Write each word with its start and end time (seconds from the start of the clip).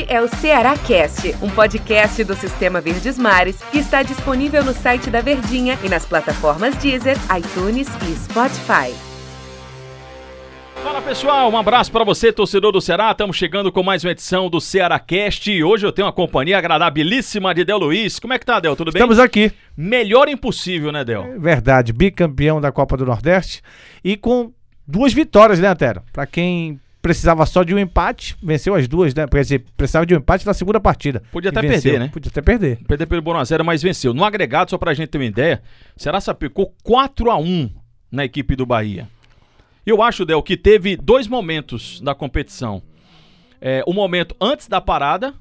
Este 0.00 0.12
é 0.12 0.22
o 0.22 0.28
Ceará 0.28 0.78
Cast, 0.78 1.34
um 1.42 1.50
podcast 1.50 2.24
do 2.24 2.34
Sistema 2.34 2.80
Verdes 2.80 3.18
Mares 3.18 3.60
que 3.70 3.78
está 3.78 4.02
disponível 4.02 4.64
no 4.64 4.72
site 4.72 5.10
da 5.10 5.20
Verdinha 5.20 5.78
e 5.84 5.90
nas 5.90 6.06
plataformas 6.06 6.74
Deezer, 6.76 7.16
iTunes 7.36 7.86
e 8.08 8.16
Spotify. 8.16 8.94
Fala 10.82 11.02
pessoal, 11.02 11.50
um 11.50 11.56
abraço 11.58 11.92
para 11.92 12.02
você, 12.02 12.32
torcedor 12.32 12.72
do 12.72 12.80
Ceará. 12.80 13.10
Estamos 13.10 13.36
chegando 13.36 13.70
com 13.70 13.82
mais 13.82 14.02
uma 14.02 14.12
edição 14.12 14.48
do 14.48 14.58
Ceará 14.58 14.98
Cast 14.98 15.50
e 15.50 15.62
hoje 15.62 15.86
eu 15.86 15.92
tenho 15.92 16.06
uma 16.06 16.12
companhia 16.14 16.56
agradabilíssima 16.56 17.54
de 17.54 17.64
Del 17.64 17.78
Luiz. 17.78 18.18
Como 18.18 18.32
é 18.32 18.38
que 18.38 18.46
tá, 18.46 18.58
Del? 18.58 18.76
Tudo 18.76 18.92
bem? 18.92 19.00
Estamos 19.00 19.18
aqui. 19.18 19.52
Melhor 19.76 20.30
impossível, 20.30 20.90
né, 20.92 21.04
Del? 21.04 21.24
É 21.24 21.38
verdade, 21.38 21.92
bicampeão 21.92 22.58
da 22.58 22.72
Copa 22.72 22.96
do 22.96 23.04
Nordeste 23.04 23.60
e 24.02 24.16
com 24.16 24.50
duas 24.86 25.12
vitórias, 25.12 25.60
né, 25.60 25.68
Antero? 25.68 26.02
Para 26.10 26.26
quem 26.26 26.80
precisava 27.00 27.46
só 27.46 27.62
de 27.62 27.74
um 27.74 27.78
empate, 27.78 28.36
venceu 28.42 28.74
as 28.74 28.86
duas, 28.86 29.14
né? 29.14 29.26
Quer 29.26 29.40
dizer, 29.40 29.64
precisava 29.76 30.04
de 30.04 30.14
um 30.14 30.18
empate 30.18 30.46
na 30.46 30.54
segunda 30.54 30.78
partida. 30.78 31.22
Podia 31.32 31.50
até 31.50 31.62
venceu. 31.62 31.92
perder, 31.92 31.98
né? 31.98 32.10
Podia 32.12 32.30
até 32.30 32.42
perder. 32.42 32.78
Perder 32.86 33.06
pelo 33.06 33.22
Bono 33.22 33.38
a 33.38 33.44
zero, 33.44 33.64
mas 33.64 33.82
venceu. 33.82 34.12
No 34.12 34.24
agregado, 34.24 34.70
só 34.70 34.78
pra 34.78 34.94
gente 34.94 35.08
ter 35.08 35.18
uma 35.18 35.24
ideia, 35.24 35.62
o 35.96 36.02
Ceará 36.02 36.20
sapecou 36.20 36.74
4 36.82 37.30
a 37.30 37.38
1 37.38 37.70
na 38.10 38.24
equipe 38.24 38.54
do 38.54 38.66
Bahia. 38.66 39.08
Eu 39.86 40.02
acho, 40.02 40.24
Del, 40.24 40.42
que 40.42 40.56
teve 40.56 40.96
dois 40.96 41.26
momentos 41.26 42.00
da 42.00 42.14
competição. 42.14 42.82
É, 43.60 43.82
o 43.86 43.92
momento 43.92 44.34
antes 44.40 44.68
da 44.68 44.80
parada, 44.80 45.34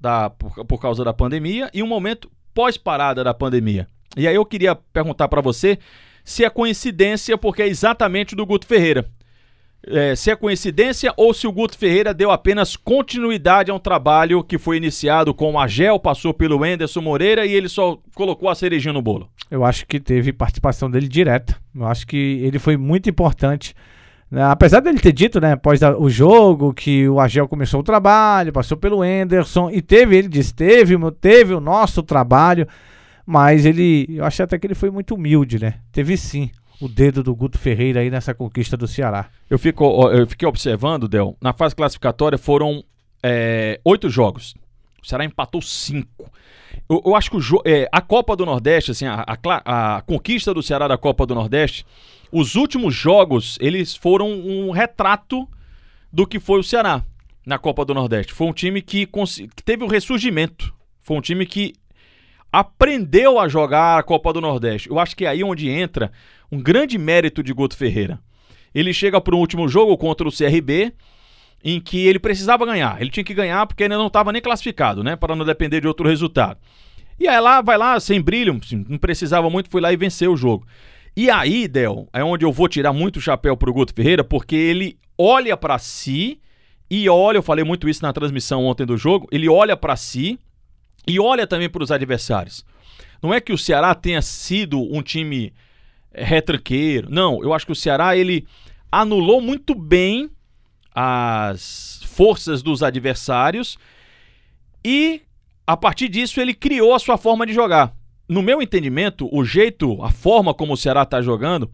da, 0.00 0.30
por, 0.30 0.64
por 0.64 0.80
causa 0.80 1.04
da 1.04 1.12
pandemia, 1.12 1.70
e 1.74 1.82
um 1.82 1.86
momento 1.86 2.30
pós-parada 2.54 3.24
da 3.24 3.34
pandemia. 3.34 3.88
E 4.16 4.26
aí 4.26 4.34
eu 4.34 4.44
queria 4.44 4.74
perguntar 4.74 5.28
pra 5.28 5.40
você 5.40 5.78
se 6.24 6.44
é 6.44 6.50
coincidência, 6.50 7.36
porque 7.36 7.62
é 7.62 7.68
exatamente 7.68 8.36
do 8.36 8.46
Guto 8.46 8.66
Ferreira. 8.66 9.08
É, 9.86 10.14
se 10.14 10.30
é 10.30 10.36
coincidência 10.36 11.12
ou 11.16 11.32
se 11.32 11.46
o 11.46 11.52
Guto 11.52 11.76
Ferreira 11.76 12.12
deu 12.12 12.30
apenas 12.30 12.76
continuidade 12.76 13.70
a 13.70 13.74
um 13.74 13.78
trabalho 13.78 14.44
que 14.44 14.58
foi 14.58 14.76
iniciado 14.76 15.32
com 15.32 15.52
o 15.52 15.58
Agel, 15.58 15.98
passou 15.98 16.34
pelo 16.34 16.64
Enderson 16.66 17.00
Moreira 17.00 17.46
e 17.46 17.52
ele 17.52 17.68
só 17.68 17.98
colocou 18.14 18.50
a 18.50 18.54
cerejinha 18.54 18.92
no 18.92 19.00
bolo. 19.00 19.28
Eu 19.50 19.64
acho 19.64 19.86
que 19.86 19.98
teve 19.98 20.32
participação 20.32 20.90
dele 20.90 21.08
direta. 21.08 21.56
Eu 21.74 21.86
acho 21.86 22.06
que 22.06 22.16
ele 22.16 22.58
foi 22.58 22.76
muito 22.76 23.08
importante. 23.08 23.74
né? 24.30 24.44
Apesar 24.44 24.80
dele 24.80 24.98
ter 24.98 25.12
dito, 25.12 25.40
né, 25.40 25.52
após 25.52 25.80
o 25.98 26.10
jogo, 26.10 26.74
que 26.74 27.08
o 27.08 27.18
Agel 27.18 27.48
começou 27.48 27.80
o 27.80 27.84
trabalho, 27.84 28.52
passou 28.52 28.76
pelo 28.76 29.02
Enderson 29.02 29.70
e 29.70 29.80
teve, 29.80 30.14
ele 30.14 30.28
disse, 30.28 30.52
teve, 30.54 30.94
teve 31.12 31.54
o 31.54 31.60
nosso 31.60 32.02
trabalho, 32.02 32.68
mas 33.24 33.64
ele, 33.64 34.06
eu 34.10 34.26
acho 34.26 34.42
até 34.42 34.58
que 34.58 34.66
ele 34.66 34.74
foi 34.74 34.90
muito 34.90 35.14
humilde, 35.14 35.58
né? 35.58 35.76
Teve 35.90 36.18
sim 36.18 36.50
o 36.80 36.88
dedo 36.88 37.22
do 37.22 37.34
Guto 37.34 37.58
Ferreira 37.58 38.00
aí 38.00 38.10
nessa 38.10 38.34
conquista 38.34 38.76
do 38.76 38.88
Ceará. 38.88 39.28
Eu, 39.48 39.58
fico, 39.58 39.84
eu 40.10 40.26
fiquei 40.26 40.48
observando, 40.48 41.06
Del, 41.06 41.36
na 41.40 41.52
fase 41.52 41.74
classificatória 41.76 42.38
foram 42.38 42.82
é, 43.22 43.80
oito 43.84 44.08
jogos. 44.08 44.54
O 45.02 45.06
Ceará 45.06 45.24
empatou 45.24 45.60
cinco. 45.60 46.30
Eu, 46.88 47.02
eu 47.04 47.14
acho 47.14 47.30
que 47.30 47.36
o 47.36 47.62
é, 47.64 47.88
a 47.92 48.00
Copa 48.00 48.34
do 48.34 48.46
Nordeste, 48.46 48.90
assim, 48.90 49.06
a, 49.06 49.24
a 49.26 49.96
a 49.96 50.02
conquista 50.02 50.54
do 50.54 50.62
Ceará 50.62 50.88
da 50.88 50.96
Copa 50.96 51.26
do 51.26 51.34
Nordeste, 51.34 51.84
os 52.32 52.54
últimos 52.54 52.94
jogos, 52.94 53.58
eles 53.60 53.94
foram 53.94 54.30
um 54.30 54.70
retrato 54.70 55.48
do 56.12 56.26
que 56.26 56.40
foi 56.40 56.60
o 56.60 56.64
Ceará 56.64 57.04
na 57.44 57.58
Copa 57.58 57.84
do 57.84 57.94
Nordeste. 57.94 58.32
Foi 58.32 58.46
um 58.46 58.52
time 58.52 58.80
que, 58.80 59.06
que 59.06 59.62
teve 59.64 59.84
o 59.84 59.88
ressurgimento. 59.88 60.74
Foi 61.02 61.16
um 61.16 61.20
time 61.20 61.44
que 61.46 61.74
aprendeu 62.52 63.38
a 63.38 63.48
jogar 63.48 63.98
a 63.98 64.02
Copa 64.02 64.32
do 64.32 64.40
Nordeste. 64.40 64.90
Eu 64.90 64.98
acho 64.98 65.16
que 65.16 65.24
é 65.24 65.28
aí 65.28 65.44
onde 65.44 65.68
entra 65.68 66.10
um 66.50 66.60
grande 66.60 66.98
mérito 66.98 67.42
de 67.42 67.52
Guto 67.52 67.76
Ferreira. 67.76 68.18
Ele 68.74 68.92
chega 68.92 69.20
para 69.20 69.34
o 69.34 69.38
último 69.38 69.68
jogo 69.68 69.96
contra 69.96 70.26
o 70.26 70.32
CRB, 70.32 70.92
em 71.62 71.80
que 71.80 72.06
ele 72.06 72.18
precisava 72.18 72.64
ganhar. 72.64 73.00
Ele 73.00 73.10
tinha 73.10 73.24
que 73.24 73.34
ganhar 73.34 73.66
porque 73.66 73.84
ainda 73.84 73.98
não 73.98 74.06
estava 74.06 74.32
nem 74.32 74.40
classificado, 74.40 75.04
né? 75.04 75.16
Para 75.16 75.36
não 75.36 75.44
depender 75.44 75.80
de 75.80 75.88
outro 75.88 76.08
resultado. 76.08 76.58
E 77.18 77.28
aí 77.28 77.38
lá, 77.38 77.60
vai 77.60 77.76
lá, 77.76 78.00
sem 78.00 78.20
brilho, 78.20 78.58
assim, 78.62 78.84
não 78.88 78.96
precisava 78.96 79.50
muito, 79.50 79.68
foi 79.68 79.80
lá 79.80 79.92
e 79.92 79.96
venceu 79.96 80.32
o 80.32 80.36
jogo. 80.36 80.66
E 81.14 81.28
aí, 81.28 81.68
Del, 81.68 82.08
é 82.12 82.24
onde 82.24 82.46
eu 82.46 82.52
vou 82.52 82.66
tirar 82.66 82.92
muito 82.92 83.20
chapéu 83.20 83.56
pro 83.56 83.72
Guto 83.72 83.92
Ferreira, 83.94 84.24
porque 84.24 84.56
ele 84.56 84.98
olha 85.18 85.54
para 85.56 85.78
si 85.78 86.40
e 86.90 87.08
olha, 87.10 87.36
eu 87.38 87.42
falei 87.42 87.62
muito 87.62 87.88
isso 87.88 88.02
na 88.02 88.12
transmissão 88.12 88.64
ontem 88.64 88.86
do 88.86 88.96
jogo, 88.96 89.28
ele 89.30 89.48
olha 89.48 89.76
para 89.76 89.96
si 89.96 90.38
e 91.06 91.18
olha 91.18 91.46
também 91.46 91.68
para 91.68 91.82
os 91.82 91.90
adversários. 91.90 92.64
Não 93.22 93.32
é 93.34 93.40
que 93.40 93.52
o 93.52 93.58
Ceará 93.58 93.94
tenha 93.94 94.22
sido 94.22 94.80
um 94.80 95.02
time 95.02 95.52
é, 96.12 96.24
retranqueiro. 96.24 97.08
Não, 97.10 97.42
eu 97.42 97.52
acho 97.52 97.66
que 97.66 97.72
o 97.72 97.76
Ceará 97.76 98.16
ele 98.16 98.46
anulou 98.90 99.40
muito 99.40 99.74
bem 99.74 100.30
as 100.94 102.02
forças 102.06 102.62
dos 102.62 102.82
adversários 102.82 103.78
e 104.84 105.22
a 105.66 105.76
partir 105.76 106.08
disso 106.08 106.40
ele 106.40 106.52
criou 106.52 106.94
a 106.94 106.98
sua 106.98 107.16
forma 107.16 107.46
de 107.46 107.52
jogar. 107.52 107.92
No 108.28 108.42
meu 108.42 108.62
entendimento, 108.62 109.28
o 109.32 109.44
jeito, 109.44 110.02
a 110.02 110.10
forma 110.10 110.54
como 110.54 110.72
o 110.72 110.76
Ceará 110.76 111.02
está 111.02 111.20
jogando 111.20 111.70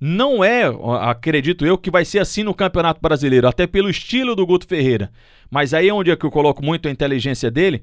não 0.00 0.44
é, 0.44 0.64
acredito 1.00 1.64
eu, 1.64 1.78
que 1.78 1.90
vai 1.90 2.04
ser 2.04 2.18
assim 2.18 2.42
no 2.42 2.54
Campeonato 2.54 3.00
Brasileiro, 3.00 3.48
até 3.48 3.66
pelo 3.66 3.88
estilo 3.88 4.36
do 4.36 4.46
Guto 4.46 4.66
Ferreira. 4.66 5.10
Mas 5.50 5.72
aí 5.72 5.88
é 5.88 5.94
onde 5.94 6.10
é 6.10 6.16
que 6.16 6.26
eu 6.26 6.30
coloco 6.30 6.62
muito 6.62 6.86
a 6.86 6.90
inteligência 6.90 7.50
dele, 7.50 7.82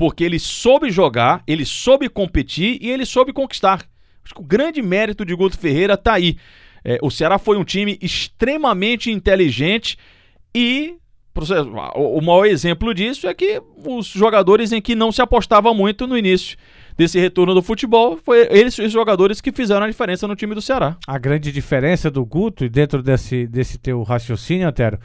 porque 0.00 0.24
ele 0.24 0.38
soube 0.38 0.90
jogar, 0.90 1.42
ele 1.46 1.66
soube 1.66 2.08
competir 2.08 2.78
e 2.80 2.88
ele 2.88 3.04
soube 3.04 3.34
conquistar. 3.34 3.86
Acho 4.24 4.34
que 4.34 4.40
o 4.40 4.42
grande 4.42 4.80
mérito 4.80 5.26
de 5.26 5.34
Guto 5.34 5.58
Ferreira 5.58 5.94
tá 5.94 6.14
aí. 6.14 6.38
É, 6.82 6.98
o 7.02 7.10
Ceará 7.10 7.38
foi 7.38 7.58
um 7.58 7.64
time 7.64 7.98
extremamente 8.00 9.10
inteligente 9.10 9.98
e 10.54 10.94
o 11.94 12.22
maior 12.22 12.46
exemplo 12.46 12.94
disso 12.94 13.26
é 13.26 13.34
que 13.34 13.60
os 13.76 14.06
jogadores 14.06 14.72
em 14.72 14.80
que 14.80 14.94
não 14.94 15.12
se 15.12 15.20
apostava 15.20 15.74
muito 15.74 16.06
no 16.06 16.16
início 16.16 16.56
desse 16.96 17.20
retorno 17.20 17.52
do 17.52 17.60
futebol, 17.60 18.18
foi 18.24 18.48
eles 18.50 18.78
os 18.78 18.90
jogadores 18.90 19.38
que 19.38 19.52
fizeram 19.52 19.84
a 19.84 19.90
diferença 19.90 20.26
no 20.26 20.34
time 20.34 20.54
do 20.54 20.62
Ceará. 20.62 20.96
A 21.06 21.18
grande 21.18 21.52
diferença 21.52 22.10
do 22.10 22.24
Guto, 22.24 22.66
dentro 22.70 23.02
desse, 23.02 23.46
desse 23.46 23.76
teu 23.76 24.02
raciocínio, 24.02 24.66
Antero, 24.66 24.98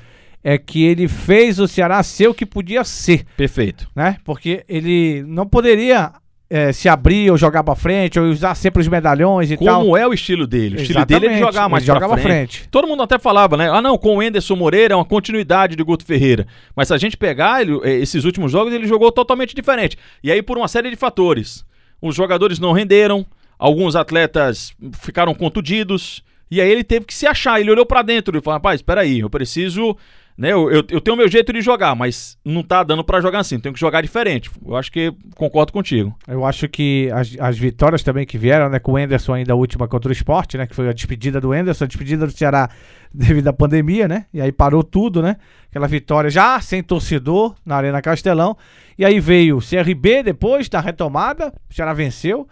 é 0.48 0.60
que 0.60 0.86
ele 0.86 1.08
fez 1.08 1.58
o 1.58 1.68
Ceará 1.68 2.04
ser 2.04 2.28
o 2.28 2.34
que 2.34 2.46
podia 2.46 2.84
ser, 2.84 3.26
Perfeito. 3.36 3.90
né? 3.96 4.18
Porque 4.24 4.64
ele 4.70 5.24
não 5.28 5.48
poderia 5.48 6.12
eh, 6.48 6.72
se 6.72 6.88
abrir 6.88 7.32
ou 7.32 7.38
jogar 7.38 7.64
pra 7.64 7.74
frente, 7.74 8.20
ou 8.20 8.28
usar 8.28 8.54
sempre 8.54 8.80
os 8.80 8.88
medalhões 8.88 9.50
e 9.50 9.58
tal. 9.58 9.82
Como 9.82 9.98
é 9.98 10.08
o 10.08 10.14
estilo 10.14 10.46
dele? 10.46 10.76
O 10.78 10.82
estilo 10.84 11.04
dele 11.04 11.26
é 11.26 11.30
de 11.30 11.36
Exatamente, 11.38 11.52
jogar 11.56 11.68
mais 11.68 11.84
jogava 11.84 12.14
frente. 12.16 12.28
frente. 12.60 12.70
Todo 12.70 12.88
mundo 12.88 13.02
até 13.02 13.18
falava, 13.18 13.58
né? 13.58 13.72
Ah, 13.72 13.82
não, 13.82 13.98
com 13.98 14.18
o 14.18 14.22
Enderson 14.22 14.56
Moreira 14.56 14.94
é 14.94 14.96
uma 14.96 15.04
continuidade 15.04 15.76
de 15.76 15.82
Guto 15.82 16.06
Ferreira. 16.06 16.46
Mas 16.76 16.90
se 16.90 16.94
a 16.94 16.98
gente 17.00 17.18
pegar 17.18 17.64
ele, 17.64 17.80
eh, 17.84 17.96
esses 17.96 18.24
últimos 18.24 18.52
jogos, 18.52 18.72
ele 18.72 18.86
jogou 18.86 19.12
totalmente 19.12 19.56
diferente. 19.56 19.98
E 20.24 20.32
aí, 20.32 20.44
por 20.44 20.60
uma 20.60 20.68
série 20.68 20.92
de 20.92 20.96
fatores, 20.96 21.66
os 22.00 22.16
jogadores 22.16 22.60
não 22.60 22.72
renderam, 22.72 23.26
alguns 23.58 23.96
atletas 23.96 24.74
ficaram 25.02 25.34
contundidos, 25.34 26.24
e 26.52 26.62
aí 26.62 26.70
ele 26.72 26.84
teve 26.84 27.08
que 27.08 27.16
se 27.16 27.26
achar. 27.26 27.60
Ele 27.60 27.72
olhou 27.72 27.88
pra 27.88 28.04
dentro 28.04 28.38
e 28.38 28.42
falou: 28.42 28.58
rapaz, 28.58 28.80
espera 28.80 29.02
aí, 29.02 29.22
eu 29.22 29.30
preciso. 29.32 29.98
Né, 30.38 30.52
eu, 30.52 30.70
eu, 30.70 30.84
eu 30.90 31.00
tenho 31.00 31.16
o 31.16 31.18
meu 31.18 31.30
jeito 31.30 31.54
de 31.54 31.62
jogar, 31.62 31.96
mas 31.96 32.38
não 32.44 32.62
tá 32.62 32.84
dando 32.84 33.06
pra 33.06 33.22
jogar 33.22 33.40
assim, 33.40 33.58
tenho 33.58 33.72
que 33.74 33.80
jogar 33.80 34.02
diferente. 34.02 34.52
Eu 34.68 34.76
acho 34.76 34.92
que 34.92 35.14
concordo 35.34 35.72
contigo. 35.72 36.14
Eu 36.28 36.44
acho 36.46 36.68
que 36.68 37.10
as, 37.14 37.38
as 37.40 37.58
vitórias 37.58 38.04
também 38.04 38.26
que 38.26 38.38
vieram, 38.38 38.68
né, 38.70 38.78
com 38.78 38.92
o 38.92 39.00
Enderson 39.00 39.34
ainda 39.36 39.54
a 39.54 39.56
última 39.56 39.88
contra 39.88 40.10
o 40.10 40.12
esporte, 40.12 40.58
né, 40.58 40.68
que 40.68 40.76
foi 40.76 40.90
a 40.90 40.94
despedida 40.94 41.40
do 41.40 41.56
Enderson, 41.56 41.86
a 41.86 41.88
despedida 41.88 42.26
do 42.28 42.34
Ceará 42.34 42.70
devido 43.14 43.48
à 43.48 43.54
pandemia, 43.54 44.10
né, 44.10 44.26
e 44.34 44.42
aí 44.42 44.52
parou 44.52 44.84
tudo, 44.84 45.22
né, 45.22 45.38
aquela 45.70 45.88
vitória 45.88 46.30
já 46.30 46.60
sem 46.60 46.84
torcedor 46.84 47.56
na 47.66 47.78
Arena 47.78 48.02
Castelão, 48.02 48.58
e 49.00 49.06
aí 49.06 49.22
veio 49.22 49.58
o 49.58 49.62
CRB 49.62 50.22
depois 50.22 50.68
da 50.68 50.82
retomada, 50.82 51.54
o 51.70 51.74
Ceará 51.74 51.94
venceu, 51.94 52.46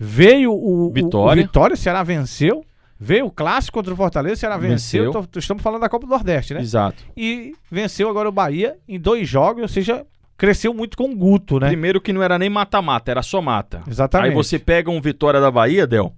veio 0.00 0.50
o, 0.52 0.86
o- 0.88 0.92
Vitória. 0.94 1.42
o 1.42 1.46
Vitória, 1.46 1.74
o 1.74 1.76
Ceará 1.76 2.02
venceu, 2.02 2.64
veio 2.98 3.26
o 3.26 3.30
Clássico 3.30 3.78
contra 3.78 3.92
o 3.92 3.96
Fortaleza, 3.96 4.34
o 4.34 4.38
Ceará 4.38 4.56
venceu, 4.56 5.12
Venceu. 5.12 5.26
Tô- 5.26 5.38
estamos 5.38 5.62
falando 5.62 5.80
da 5.82 5.88
Copa 5.88 6.06
do 6.06 6.10
Nordeste, 6.10 6.54
né, 6.54 6.60
Exato. 6.60 7.02
e 7.16 7.54
venceu 7.70 8.08
agora 8.08 8.28
o 8.28 8.32
Bahia 8.32 8.76
em 8.88 8.98
dois 8.98 9.28
jogos, 9.28 9.62
ou 9.62 9.68
seja, 9.68 10.04
cresceu 10.36 10.72
muito 10.74 10.96
com 10.96 11.10
o 11.10 11.16
Guto, 11.16 11.58
né, 11.60 11.68
Primeiro 11.68 12.00
que 12.00 12.12
não 12.12 12.22
era 12.22 12.38
nem 12.38 12.48
mata-mata, 12.50 13.10
era 13.10 13.22
só 13.22 13.40
mata. 13.40 13.82
Exatamente. 13.88 14.30
Aí 14.30 14.34
você 14.34 14.58
pega 14.58 14.90
um 14.90 15.00
Vitória 15.00 15.40
da 15.40 15.50
Bahia, 15.50 15.86
Del, 15.86 16.12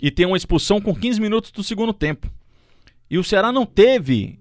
e 0.00 0.10
tem 0.10 0.26
uma 0.26 0.36
expulsão 0.36 0.80
com 0.80 0.94
15 0.94 1.20
minutos 1.20 1.50
do 1.50 1.62
segundo 1.62 1.92
tempo. 1.92 2.30
E 3.10 3.16
o 3.18 3.24
Ceará 3.24 3.50
não 3.50 3.64
teve 3.66 4.38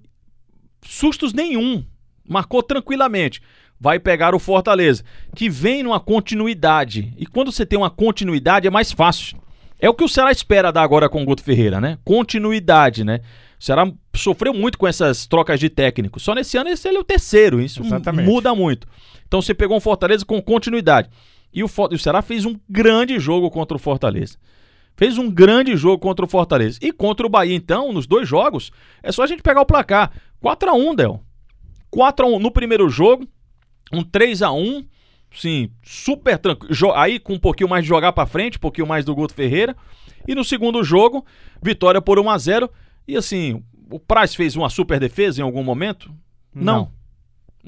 sustos 0.81 1.34
nenhum. 1.34 1.84
Marcou 2.28 2.62
tranquilamente. 2.62 3.42
Vai 3.80 4.00
pegar 4.00 4.34
o 4.36 4.39
Fortaleza, 4.39 5.04
que 5.36 5.50
vem 5.50 5.84
numa 5.84 6.00
continuidade. 6.00 7.13
E 7.18 7.25
quando 7.25 7.51
você 7.51 7.66
tem 7.66 7.78
uma 7.78 7.89
continuidade 7.89 8.68
é 8.68 8.69
mais 8.69 8.92
fácil. 8.92 9.38
É 9.79 9.89
o 9.89 9.94
que 9.94 10.03
o 10.03 10.09
Ceará 10.09 10.31
espera 10.31 10.71
dar 10.71 10.81
agora 10.81 11.07
com 11.07 11.21
o 11.21 11.25
Guto 11.25 11.44
Ferreira, 11.44 11.79
né? 11.79 11.97
Continuidade, 12.03 13.03
né? 13.03 13.21
O 13.59 13.63
Ceará 13.63 13.91
sofreu 14.15 14.53
muito 14.53 14.77
com 14.77 14.88
essas 14.88 15.27
trocas 15.27 15.59
de 15.59 15.69
técnico. 15.69 16.19
Só 16.19 16.33
nesse 16.33 16.57
ano 16.57 16.69
esse 16.69 16.88
ele 16.88 16.97
é 16.97 17.00
o 17.00 17.03
terceiro. 17.03 17.62
Isso 17.62 17.83
Exatamente. 17.83 18.27
muda 18.27 18.53
muito. 18.56 18.88
Então 19.27 19.41
você 19.41 19.53
pegou 19.53 19.77
um 19.77 19.81
Fortaleza 19.81 20.25
com 20.25 20.41
continuidade. 20.41 21.09
E 21.53 21.63
o, 21.63 21.68
o 21.68 21.97
Ceará 21.97 22.21
fez 22.21 22.45
um 22.45 22.56
grande 22.69 23.19
jogo 23.19 23.50
contra 23.50 23.75
o 23.75 23.79
Fortaleza. 23.79 24.38
Fez 24.95 25.18
um 25.18 25.29
grande 25.29 25.77
jogo 25.77 26.00
contra 26.00 26.25
o 26.25 26.27
Fortaleza. 26.27 26.79
E 26.81 26.91
contra 26.91 27.25
o 27.25 27.29
Bahia, 27.29 27.56
então, 27.56 27.94
nos 27.94 28.07
dois 28.07 28.27
jogos, 28.27 28.71
é 29.03 29.12
só 29.12 29.24
a 29.24 29.27
gente 29.27 29.44
pegar 29.44 29.62
o 29.62 29.65
placar. 29.65 30.12
4x1, 30.44 30.95
Del. 30.95 31.21
4x1 31.94 32.39
no 32.39 32.51
primeiro 32.51 32.89
jogo. 32.89 33.27
Um 33.94 34.03
3 34.03 34.41
a 34.41 34.51
1 34.51 34.85
sim, 35.31 35.69
super 35.83 36.38
tranquilo. 36.38 36.94
Aí 36.94 37.19
com 37.19 37.33
um 37.33 37.39
pouquinho 37.39 37.69
mais 37.69 37.83
de 37.83 37.89
jogar 37.89 38.13
pra 38.13 38.25
frente, 38.25 38.57
um 38.57 38.62
pouquinho 38.62 38.88
mais 38.88 39.06
do 39.06 39.15
Guto 39.15 39.33
Ferreira. 39.33 39.75
E 40.27 40.35
no 40.35 40.44
segundo 40.44 40.83
jogo, 40.83 41.25
vitória 41.62 42.01
por 42.01 42.19
1 42.19 42.29
a 42.29 42.38
0 42.38 42.69
E 43.07 43.15
assim, 43.15 43.63
o 43.89 44.00
Praz 44.00 44.35
fez 44.35 44.56
uma 44.56 44.69
super 44.69 45.00
defesa 45.00 45.39
em 45.39 45.44
algum 45.44 45.63
momento? 45.63 46.13
Não. 46.53 46.91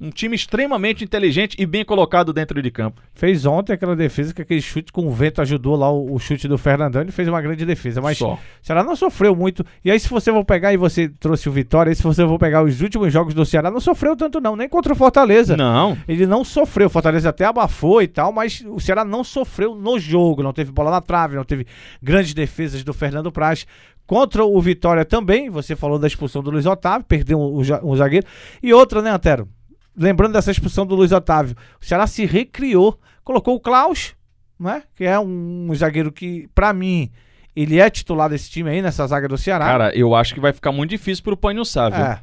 Um 0.02 0.10
time 0.10 0.34
extremamente 0.36 1.04
inteligente 1.04 1.58
e 1.60 1.66
bem 1.66 1.84
colocado 1.84 2.32
dentro 2.32 2.62
de 2.62 2.72
campo. 2.72 3.02
Fez 3.14 3.46
ontem 3.46 3.74
aquela 3.74 3.96
defesa 3.96 4.34
que 4.34 4.42
aquele 4.42 4.62
chute 4.62 4.94
com 4.94 5.06
o 5.06 5.12
vento 5.12 5.42
ajudou 5.42 5.76
lá 5.76 5.92
o, 5.92 6.14
o 6.14 6.20
chute 6.20 6.48
do 6.48 6.58
Fernandão. 6.58 7.02
Ele 7.02 7.12
fez 7.12 7.28
uma 7.28 7.42
grande 7.42 7.66
defesa. 7.66 8.00
Mas 8.00 8.18
Só. 8.18 8.36
o 8.36 8.40
Ceará 8.62 8.82
não 8.84 8.96
sofreu 8.96 9.36
muito. 9.36 9.66
E 9.84 9.92
aí, 9.92 10.00
se 10.00 10.08
você 10.10 10.32
for 10.32 10.46
pegar, 10.46 10.74
e 10.74 10.78
você 10.78 11.10
trouxe 11.10 11.50
o 11.50 11.52
Vitória, 11.52 11.94
se 11.94 12.02
você 12.02 12.26
for 12.26 12.40
pegar 12.40 12.64
os 12.64 12.80
últimos 12.82 13.12
jogos 13.12 13.34
do 13.34 13.46
Ceará, 13.46 13.70
não 13.70 13.82
sofreu 13.82 14.16
tanto, 14.16 14.40
não. 14.40 14.56
Nem 14.56 14.70
contra 14.70 14.94
o 14.94 14.96
Fortaleza. 14.96 15.58
Não. 15.58 15.98
Ele 16.08 16.26
não 16.26 16.46
sofreu. 16.46 16.88
O 16.88 16.90
Fortaleza 16.90 17.28
até 17.30 17.44
abafou 17.46 18.02
e 18.02 18.08
tal, 18.08 18.32
mas 18.32 18.64
o 18.66 18.80
Ceará 18.80 19.04
não 19.04 19.24
sofreu 19.24 19.76
no 19.76 20.00
jogo. 20.00 20.42
Não 20.42 20.54
teve 20.54 20.72
bola 20.72 20.92
na 20.92 21.02
trave, 21.02 21.36
não 21.36 21.44
teve 21.44 21.68
grandes 22.02 22.34
defesas 22.34 22.84
do 22.84 22.94
Fernando 22.94 23.32
Praz. 23.32 23.68
Contra 24.08 24.44
o 24.44 24.60
Vitória 24.62 25.06
também, 25.06 25.50
você 25.50 25.76
falou 25.76 26.00
da 26.00 26.08
expulsão 26.08 26.42
do 26.42 26.50
Luiz 26.50 26.66
Otávio, 26.66 27.06
perdeu 27.08 27.60
ja- 27.64 27.80
o 27.84 27.96
zagueiro. 27.96 28.26
E 28.64 28.74
outra, 28.74 29.02
né, 29.02 29.12
Antero? 29.12 29.48
Lembrando 29.98 30.34
dessa 30.34 30.52
expulsão 30.52 30.86
do 30.86 30.96
Luiz 30.96 31.12
Otávio, 31.12 31.56
o 31.82 31.86
Ceará 31.86 32.08
se 32.08 32.26
recriou, 32.26 33.00
colocou 33.24 33.56
o 33.56 33.60
Klaus, 33.60 34.16
né? 34.60 34.84
Que 34.96 35.04
é 35.06 35.20
um 35.20 35.70
zagueiro 35.76 36.12
que, 36.12 36.48
pra 36.56 36.72
mim, 36.74 37.10
ele 37.56 37.80
é 37.80 37.90
titular 37.90 38.30
desse 38.30 38.50
time 38.50 38.70
aí, 38.70 38.82
nessa 38.82 39.06
zaga 39.08 39.28
do 39.28 39.38
Ceará. 39.38 39.66
Cara, 39.66 39.96
eu 39.98 40.16
acho 40.16 40.34
que 40.34 40.40
vai 40.40 40.54
ficar 40.54 40.72
muito 40.72 40.92
difícil 40.92 41.24
pro 41.24 41.36
Panho 41.36 41.66
Sá, 41.66 41.90
viu? 41.90 42.00
É. 42.06 42.20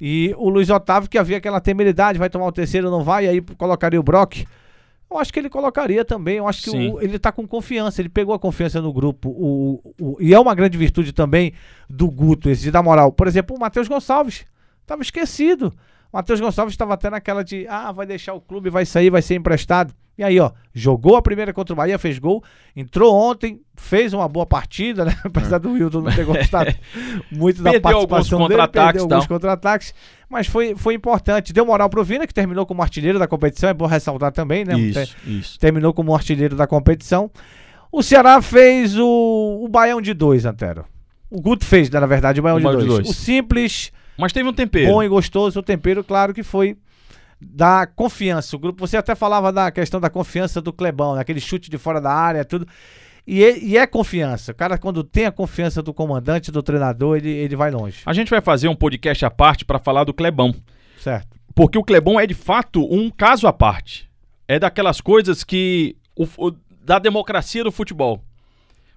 E 0.00 0.34
o 0.38 0.48
Luiz 0.48 0.70
Otávio, 0.70 1.10
que 1.10 1.18
havia 1.18 1.36
aquela 1.36 1.60
temeridade, 1.60 2.18
vai 2.18 2.30
tomar 2.30 2.46
o 2.46 2.52
terceiro, 2.52 2.90
não 2.90 3.02
vai, 3.04 3.26
e 3.26 3.28
aí 3.28 3.40
colocaria 3.40 4.00
o 4.00 4.02
Brock. 4.02 4.44
Eu 5.10 5.18
acho 5.18 5.32
que 5.32 5.40
ele 5.40 5.50
colocaria 5.50 6.04
também. 6.04 6.36
Eu 6.36 6.46
acho 6.46 6.62
que 6.62 6.70
o- 6.92 7.00
ele 7.02 7.18
tá 7.18 7.32
com 7.32 7.46
confiança, 7.46 8.00
ele 8.00 8.08
pegou 8.08 8.32
a 8.32 8.38
confiança 8.38 8.80
no 8.80 8.92
grupo. 8.92 9.28
O, 9.28 9.94
o- 10.00 10.16
e 10.20 10.32
é 10.32 10.38
uma 10.38 10.54
grande 10.54 10.78
virtude 10.78 11.12
também 11.12 11.52
do 11.88 12.08
Guto, 12.08 12.48
esse 12.48 12.62
de 12.62 12.70
dar 12.70 12.82
moral. 12.82 13.10
Por 13.10 13.26
exemplo, 13.26 13.56
o 13.56 13.58
Matheus 13.60 13.88
Gonçalves. 13.88 14.44
Tava 14.86 15.02
esquecido. 15.02 15.74
O 16.12 16.16
Matheus 16.16 16.40
Gonçalves 16.40 16.74
estava 16.74 16.94
até 16.94 17.08
naquela 17.08 17.44
de, 17.44 17.66
ah, 17.68 17.92
vai 17.92 18.06
deixar 18.06 18.34
o 18.34 18.40
clube, 18.40 18.68
vai 18.70 18.84
sair, 18.84 19.10
vai 19.10 19.22
ser 19.22 19.36
emprestado. 19.36 19.94
E 20.18 20.22
aí, 20.22 20.38
ó, 20.38 20.50
jogou 20.74 21.16
a 21.16 21.22
primeira 21.22 21.50
contra 21.50 21.72
o 21.72 21.76
Bahia, 21.76 21.98
fez 21.98 22.18
gol, 22.18 22.44
entrou 22.76 23.14
ontem, 23.14 23.62
fez 23.74 24.12
uma 24.12 24.28
boa 24.28 24.44
partida, 24.44 25.04
né? 25.04 25.16
Apesar 25.24 25.56
do 25.58 25.72
Wilton 25.72 26.02
não 26.02 26.12
ter 26.12 26.24
gostado 26.26 26.74
muito 27.32 27.62
da 27.62 27.70
Perdeu 27.70 27.90
alguns 27.90 28.10
participação 28.10 28.48
dele, 28.48 28.68
perdeu 28.68 29.02
alguns 29.02 29.26
contra-ataques, 29.26 29.94
mas 30.28 30.46
foi, 30.46 30.74
foi 30.76 30.92
importante. 30.92 31.54
Deu 31.54 31.64
moral 31.64 31.88
pro 31.88 32.04
Vina, 32.04 32.26
que 32.26 32.34
terminou 32.34 32.66
como 32.66 32.82
artilheiro 32.82 33.18
da 33.18 33.26
competição, 33.26 33.70
é 33.70 33.74
bom 33.74 33.86
ressaltar 33.86 34.30
também, 34.30 34.62
né? 34.62 34.78
Isso, 34.78 35.16
isso. 35.26 35.58
Terminou 35.58 35.94
como 35.94 36.14
artilheiro 36.14 36.54
da 36.54 36.66
competição. 36.66 37.30
O 37.90 38.02
Ceará 38.02 38.42
fez 38.42 38.98
o, 38.98 39.60
o 39.64 39.68
Baião 39.68 40.02
de 40.02 40.12
dois, 40.12 40.44
Antero. 40.44 40.84
O 41.30 41.40
Guto 41.40 41.64
fez, 41.64 41.88
né, 41.88 41.98
na 41.98 42.06
verdade, 42.06 42.40
o 42.40 42.42
Baião, 42.42 42.56
O 42.56 42.60
de, 42.60 42.64
Baião 42.64 42.78
dois. 42.80 42.90
de 42.90 43.02
dois. 43.04 43.08
O 43.08 43.14
simples, 43.14 43.90
Mas 44.20 44.32
teve 44.32 44.48
um 44.48 44.52
tempero. 44.52 44.92
bom 44.92 45.02
e 45.02 45.08
gostoso, 45.08 45.58
o 45.60 45.62
tempero, 45.62 46.04
claro 46.04 46.32
que 46.34 46.42
foi 46.42 46.76
da 47.40 47.86
confiança. 47.86 48.54
O 48.54 48.58
grupo, 48.58 48.86
você 48.86 48.96
até 48.96 49.14
falava 49.14 49.50
da 49.52 49.70
questão 49.70 49.98
da 50.00 50.10
confiança 50.10 50.60
do 50.60 50.72
Clebão, 50.72 51.14
né? 51.14 51.20
aquele 51.22 51.40
chute 51.40 51.70
de 51.70 51.78
fora 51.78 52.00
da 52.00 52.12
área, 52.12 52.44
tudo. 52.44 52.66
E 53.26 53.42
é, 53.44 53.58
e 53.58 53.76
é 53.78 53.86
confiança. 53.86 54.52
O 54.52 54.54
cara, 54.54 54.76
quando 54.78 55.02
tem 55.04 55.26
a 55.26 55.32
confiança 55.32 55.82
do 55.82 55.94
comandante, 55.94 56.50
do 56.50 56.62
treinador, 56.62 57.16
ele, 57.18 57.30
ele 57.30 57.56
vai 57.56 57.70
longe. 57.70 58.00
A 58.04 58.12
gente 58.12 58.28
vai 58.30 58.40
fazer 58.40 58.68
um 58.68 58.74
podcast 58.74 59.24
à 59.24 59.30
parte 59.30 59.64
pra 59.64 59.78
falar 59.78 60.04
do 60.04 60.12
Clebão. 60.12 60.54
Certo. 60.98 61.28
Porque 61.54 61.78
o 61.78 61.84
Clebão 61.84 62.18
é 62.18 62.26
de 62.26 62.34
fato 62.34 62.82
um 62.92 63.10
caso 63.10 63.46
à 63.46 63.52
parte. 63.52 64.08
É 64.48 64.58
daquelas 64.58 65.00
coisas 65.00 65.44
que. 65.44 65.96
O, 66.16 66.26
o- 66.38 66.54
da 66.82 66.98
democracia 66.98 67.62
do 67.62 67.70
futebol. 67.70 68.20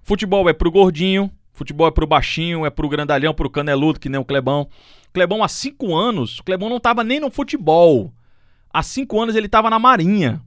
Futebol 0.01 0.49
é 0.49 0.53
pro 0.53 0.71
gordinho, 0.71 1.29
futebol 1.51 1.87
é 1.87 1.91
pro 1.91 2.07
baixinho, 2.07 2.65
é 2.65 2.69
pro 2.69 2.89
grandalhão, 2.89 3.33
pro 3.33 3.49
caneludo, 3.49 3.99
que 3.99 4.09
nem 4.09 4.19
o 4.19 4.25
Clebão. 4.25 4.67
Clebão, 5.13 5.43
há 5.43 5.47
cinco 5.47 5.95
anos, 5.95 6.39
o 6.39 6.43
Clebão 6.43 6.69
não 6.69 6.79
tava 6.79 7.03
nem 7.03 7.19
no 7.19 7.29
futebol. 7.29 8.11
Há 8.73 8.81
cinco 8.81 9.21
anos 9.21 9.35
ele 9.35 9.47
tava 9.47 9.69
na 9.69 9.77
Marinha. 9.77 10.41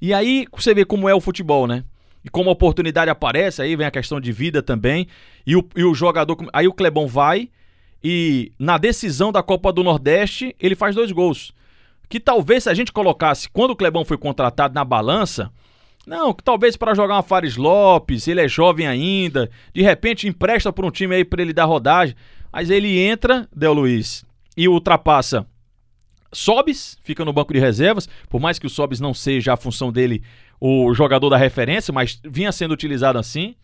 E 0.00 0.12
aí 0.12 0.46
você 0.52 0.74
vê 0.74 0.84
como 0.84 1.08
é 1.08 1.14
o 1.14 1.20
futebol, 1.20 1.66
né? 1.66 1.84
E 2.24 2.28
como 2.28 2.50
a 2.50 2.52
oportunidade 2.52 3.10
aparece, 3.10 3.62
aí 3.62 3.76
vem 3.76 3.86
a 3.86 3.90
questão 3.90 4.20
de 4.20 4.32
vida 4.32 4.62
também. 4.62 5.06
E 5.46 5.54
o, 5.54 5.64
e 5.76 5.84
o 5.84 5.94
jogador. 5.94 6.36
Aí 6.52 6.66
o 6.66 6.72
Clebão 6.72 7.06
vai 7.06 7.48
e 8.02 8.52
na 8.58 8.76
decisão 8.76 9.32
da 9.32 9.42
Copa 9.42 9.72
do 9.72 9.82
Nordeste 9.82 10.54
ele 10.58 10.74
faz 10.74 10.94
dois 10.94 11.12
gols. 11.12 11.52
Que 12.08 12.18
talvez 12.18 12.64
se 12.64 12.70
a 12.70 12.74
gente 12.74 12.92
colocasse, 12.92 13.48
quando 13.48 13.70
o 13.70 13.76
Clebão 13.76 14.04
foi 14.04 14.18
contratado 14.18 14.74
na 14.74 14.84
balança, 14.84 15.50
não, 16.06 16.34
que 16.34 16.44
talvez 16.44 16.76
para 16.76 16.94
jogar 16.94 17.14
uma 17.14 17.22
Fares 17.22 17.56
Lopes, 17.56 18.28
ele 18.28 18.42
é 18.42 18.48
jovem 18.48 18.86
ainda, 18.86 19.50
de 19.72 19.80
repente 19.80 20.28
empresta 20.28 20.70
para 20.70 20.84
um 20.84 20.90
time 20.90 21.14
aí 21.14 21.24
para 21.24 21.40
ele 21.40 21.52
dar 21.52 21.64
rodagem. 21.64 22.14
Mas 22.54 22.70
ele 22.70 23.00
entra, 23.00 23.48
Del 23.52 23.72
Luiz, 23.72 24.24
e 24.56 24.68
ultrapassa 24.68 25.44
Sobis, 26.30 26.96
fica 27.02 27.24
no 27.24 27.32
banco 27.32 27.52
de 27.52 27.58
reservas, 27.58 28.08
por 28.28 28.40
mais 28.40 28.60
que 28.60 28.66
o 28.66 28.70
Sobis 28.70 29.00
não 29.00 29.12
seja 29.12 29.52
a 29.52 29.56
função 29.56 29.90
dele 29.90 30.22
o 30.60 30.94
jogador 30.94 31.28
da 31.28 31.36
referência, 31.36 31.92
mas 31.92 32.20
vinha 32.22 32.52
sendo 32.52 32.72
utilizado 32.72 33.18
assim. 33.18 33.56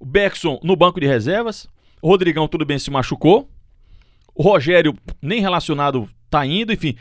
O 0.00 0.04
Bergson 0.04 0.58
no 0.64 0.74
banco 0.74 0.98
de 0.98 1.06
reservas. 1.06 1.68
O 2.02 2.08
Rodrigão, 2.08 2.48
tudo 2.48 2.66
bem, 2.66 2.80
se 2.80 2.90
machucou. 2.90 3.48
O 4.34 4.42
Rogério, 4.42 4.98
nem 5.22 5.40
relacionado, 5.40 6.10
tá 6.28 6.44
indo. 6.44 6.72
Enfim, 6.72 6.96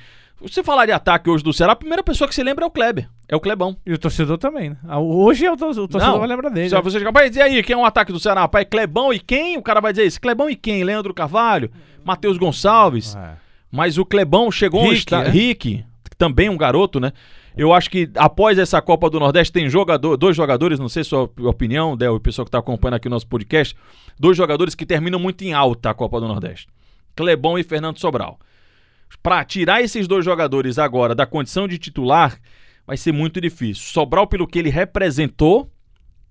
você 0.51 0.63
falar 0.63 0.85
de 0.85 0.91
ataque 0.91 1.29
hoje 1.29 1.43
do 1.43 1.53
Ceará, 1.53 1.73
a 1.73 1.75
primeira 1.75 2.03
pessoa 2.03 2.27
que 2.27 2.35
se 2.35 2.43
lembra 2.43 2.65
é 2.65 2.67
o 2.67 2.71
Kleber. 2.71 3.09
É 3.27 3.35
o 3.35 3.39
Clebão. 3.39 3.75
E 3.85 3.93
o 3.93 3.97
torcedor 3.97 4.37
também, 4.37 4.71
né? 4.71 4.77
Ah, 4.87 4.99
Hoje 4.99 5.45
é 5.45 5.51
o, 5.51 5.55
tor- 5.57 5.71
o 5.71 5.87
torcedor 5.87 6.07
Não, 6.13 6.19
vai 6.19 6.27
lembrar 6.27 6.49
dele. 6.49 6.69
Se 6.69 6.75
né? 6.75 6.81
você 6.81 6.97
chegar, 6.99 7.11
vai 7.11 7.29
dizer 7.29 7.41
aí, 7.41 7.63
quem 7.63 7.73
é 7.73 7.77
um 7.77 7.85
ataque 7.85 8.11
do 8.11 8.19
Ceará? 8.19 8.47
Pai, 8.47 8.65
Clebão 8.65 9.13
e 9.13 9.19
quem? 9.19 9.57
O 9.57 9.61
cara 9.63 9.79
vai 9.79 9.93
dizer 9.93 10.05
isso. 10.05 10.19
Clebão 10.21 10.49
e 10.49 10.55
quem? 10.55 10.83
Leandro 10.83 11.13
Carvalho? 11.13 11.71
Matheus 12.03 12.37
Gonçalves? 12.37 13.15
É. 13.15 13.31
Mas 13.71 13.97
o 13.97 14.05
Clebão 14.05 14.51
chegou 14.51 14.83
Rick, 14.83 14.95
está. 14.95 15.23
né? 15.23 15.29
Rick, 15.29 15.83
também 16.17 16.49
um 16.49 16.57
garoto, 16.57 16.99
né? 16.99 17.11
Eu 17.55 17.71
acho 17.73 17.89
que 17.89 18.09
após 18.15 18.57
essa 18.57 18.81
Copa 18.81 19.09
do 19.09 19.19
Nordeste 19.19 19.51
tem 19.53 19.69
jogador, 19.69 20.17
dois 20.17 20.35
jogadores, 20.35 20.79
não 20.79 20.89
sei 20.89 21.03
sua 21.03 21.29
opinião, 21.39 21.95
Del, 21.95 22.15
o 22.15 22.19
pessoal 22.19 22.45
que 22.45 22.49
está 22.49 22.57
acompanhando 22.59 22.95
aqui 22.95 23.07
o 23.07 23.11
nosso 23.11 23.27
podcast, 23.27 23.75
dois 24.19 24.35
jogadores 24.35 24.73
que 24.75 24.85
terminam 24.85 25.19
muito 25.19 25.43
em 25.43 25.53
alta 25.53 25.89
a 25.91 25.93
Copa 25.93 26.19
do 26.19 26.27
Nordeste. 26.27 26.67
Clebão 27.15 27.57
e 27.57 27.63
Fernando 27.63 27.99
Sobral. 27.99 28.39
Para 29.21 29.43
tirar 29.45 29.81
esses 29.81 30.07
dois 30.07 30.25
jogadores 30.25 30.77
agora 30.77 31.13
da 31.13 31.25
condição 31.25 31.67
de 31.67 31.77
titular, 31.77 32.39
vai 32.85 32.97
ser 32.97 33.11
muito 33.11 33.39
difícil. 33.39 33.83
Sobral 33.83 34.27
pelo 34.27 34.47
que 34.47 34.59
ele 34.59 34.69
representou 34.69 35.69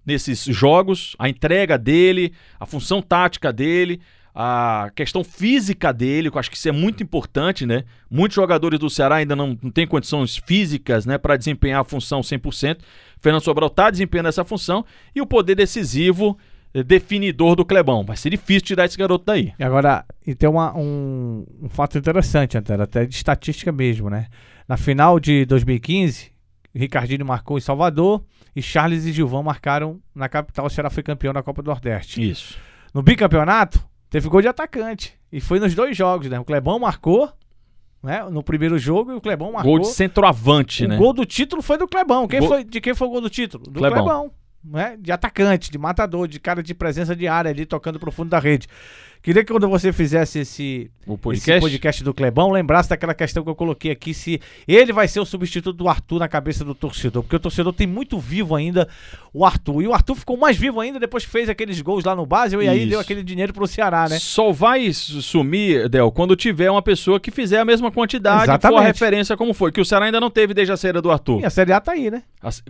nesses 0.04 0.44
jogos, 0.44 1.14
a 1.18 1.28
entrega 1.28 1.78
dele, 1.78 2.32
a 2.58 2.66
função 2.66 3.00
tática 3.00 3.52
dele, 3.52 4.00
a 4.34 4.90
questão 4.94 5.22
física 5.22 5.92
dele, 5.92 6.30
que 6.30 6.36
eu 6.36 6.40
acho 6.40 6.50
que 6.50 6.56
isso 6.56 6.68
é 6.68 6.72
muito 6.72 7.02
importante, 7.02 7.66
né? 7.66 7.84
Muitos 8.10 8.34
jogadores 8.34 8.78
do 8.78 8.88
Ceará 8.88 9.16
ainda 9.16 9.36
não, 9.36 9.58
não 9.62 9.70
têm 9.70 9.86
condições 9.86 10.38
físicas, 10.38 11.04
né, 11.04 11.18
para 11.18 11.36
desempenhar 11.36 11.80
a 11.80 11.84
função 11.84 12.20
100%. 12.20 12.78
Fernando 13.20 13.42
Sobral 13.42 13.68
está 13.68 13.90
desempenhando 13.90 14.28
essa 14.28 14.44
função 14.44 14.84
e 15.14 15.20
o 15.20 15.26
poder 15.26 15.54
decisivo, 15.54 16.38
definidor 16.82 17.54
do 17.56 17.64
Clebão. 17.64 18.04
Vai 18.04 18.16
ser 18.16 18.30
difícil 18.30 18.62
tirar 18.62 18.84
esse 18.86 18.96
garoto 18.96 19.24
daí. 19.26 19.52
E 19.58 19.64
agora, 19.64 20.04
e 20.26 20.34
tem 20.34 20.48
uma, 20.48 20.76
um, 20.76 21.44
um 21.60 21.68
fato 21.68 21.98
interessante, 21.98 22.56
Antero, 22.56 22.82
até 22.82 23.04
de 23.04 23.14
estatística 23.14 23.70
mesmo, 23.72 24.08
né? 24.08 24.28
Na 24.66 24.76
final 24.76 25.18
de 25.20 25.44
2015, 25.44 26.30
Ricardinho 26.74 27.26
marcou 27.26 27.58
em 27.58 27.60
Salvador 27.60 28.24
e 28.56 28.62
Charles 28.62 29.04
e 29.04 29.12
Gilvão 29.12 29.42
marcaram 29.42 30.00
na 30.14 30.28
capital. 30.28 30.66
O 30.66 30.70
Ceará 30.70 30.88
foi 30.88 31.02
campeão 31.02 31.32
da 31.32 31.42
Copa 31.42 31.62
do 31.62 31.66
Nordeste. 31.68 32.22
Isso. 32.26 32.56
No 32.94 33.02
bicampeonato, 33.02 33.82
teve 34.08 34.28
gol 34.28 34.40
de 34.40 34.48
atacante. 34.48 35.14
E 35.30 35.40
foi 35.40 35.58
nos 35.58 35.74
dois 35.74 35.96
jogos, 35.96 36.28
né? 36.28 36.38
O 36.38 36.44
Clebão 36.44 36.78
marcou, 36.78 37.30
né? 38.02 38.22
No 38.30 38.42
primeiro 38.42 38.78
jogo 38.78 39.12
e 39.12 39.14
o 39.14 39.20
Clebão 39.20 39.52
marcou. 39.52 39.72
Gol 39.72 39.80
de 39.80 39.88
centroavante, 39.88 40.84
o 40.84 40.88
né? 40.88 40.96
gol 40.96 41.12
do 41.12 41.24
título 41.24 41.62
foi 41.62 41.76
do 41.76 41.88
Clebão. 41.88 42.26
Quem 42.26 42.40
Gol- 42.40 42.48
foi, 42.48 42.64
de 42.64 42.80
quem 42.80 42.94
foi 42.94 43.08
o 43.08 43.10
gol 43.10 43.20
do 43.20 43.30
título? 43.30 43.64
Do 43.64 43.78
Clebão. 43.80 44.04
Clebão. 44.04 44.32
Né? 44.64 44.96
De 45.00 45.10
atacante, 45.12 45.70
de 45.70 45.78
matador, 45.78 46.26
de 46.28 46.38
cara 46.40 46.62
de 46.62 46.74
presença 46.74 47.14
de 47.16 47.26
área 47.26 47.50
ali, 47.50 47.66
tocando 47.66 47.98
pro 47.98 48.12
fundo 48.12 48.28
da 48.30 48.38
rede. 48.38 48.66
Queria 49.22 49.44
que 49.44 49.52
quando 49.52 49.68
você 49.68 49.92
fizesse 49.92 50.40
esse 50.40 50.90
O 51.06 51.12
esse 51.14 51.22
podcast. 51.22 51.60
podcast 51.60 52.02
do 52.02 52.12
Clebão, 52.12 52.50
lembrasse 52.50 52.88
daquela 52.88 53.14
questão 53.14 53.44
que 53.44 53.48
eu 53.48 53.54
coloquei 53.54 53.92
aqui, 53.92 54.12
se 54.12 54.40
ele 54.66 54.92
vai 54.92 55.06
ser 55.06 55.20
o 55.20 55.24
substituto 55.24 55.76
do 55.76 55.88
Arthur 55.88 56.18
na 56.18 56.26
cabeça 56.26 56.64
do 56.64 56.74
torcedor, 56.74 57.22
porque 57.22 57.36
o 57.36 57.38
torcedor 57.38 57.72
tem 57.72 57.86
muito 57.86 58.18
vivo 58.18 58.56
ainda 58.56 58.88
o 59.32 59.46
Arthur, 59.46 59.80
e 59.82 59.86
o 59.86 59.94
Arthur 59.94 60.16
ficou 60.16 60.36
mais 60.36 60.56
vivo 60.56 60.80
ainda 60.80 60.98
depois 60.98 61.24
que 61.24 61.30
fez 61.30 61.48
aqueles 61.48 61.80
gols 61.80 62.02
lá 62.04 62.16
no 62.16 62.26
Basel, 62.26 62.60
e 62.64 62.68
aí 62.68 62.80
Isso. 62.80 62.88
deu 62.90 62.98
aquele 62.98 63.22
dinheiro 63.22 63.52
pro 63.52 63.64
Ceará, 63.64 64.08
né? 64.08 64.18
Só 64.18 64.50
vai 64.50 64.92
su- 64.92 65.22
sumir, 65.22 65.88
Del, 65.88 66.10
quando 66.10 66.34
tiver 66.34 66.68
uma 66.68 66.82
pessoa 66.82 67.20
que 67.20 67.30
fizer 67.30 67.60
a 67.60 67.64
mesma 67.64 67.92
quantidade, 67.92 68.60
for 68.60 68.76
a 68.76 68.82
referência 68.82 69.36
como 69.36 69.54
foi, 69.54 69.70
que 69.70 69.80
o 69.80 69.84
Ceará 69.84 70.06
ainda 70.06 70.18
não 70.18 70.30
teve 70.32 70.52
desde 70.52 70.72
a 70.72 70.76
saída 70.76 71.00
do 71.00 71.12
Arthur. 71.12 71.42
E 71.42 71.44
a 71.44 71.50
Série 71.50 71.72
A 71.72 71.80
tá 71.80 71.92
aí, 71.92 72.10
né? 72.10 72.24
As- 72.42 72.60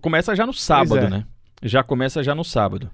Começa 0.00 0.34
já 0.34 0.44
no 0.44 0.52
sábado, 0.52 0.98
é. 1.06 1.08
né? 1.08 1.24
Já 1.62 1.82
começa 1.82 2.22
já 2.22 2.34
no 2.34 2.44
sábado. 2.44 2.90